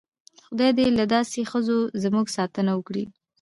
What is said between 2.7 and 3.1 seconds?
وکړي.